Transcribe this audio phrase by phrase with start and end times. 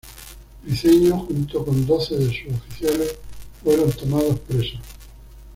[0.63, 3.19] Briceño junto con doce de sus oficiales
[3.63, 4.79] fueron tomados presos.